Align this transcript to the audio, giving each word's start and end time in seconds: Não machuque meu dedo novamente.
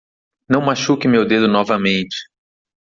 Não 0.49 0.61
machuque 0.63 1.07
meu 1.07 1.27
dedo 1.27 1.47
novamente. 1.47 2.17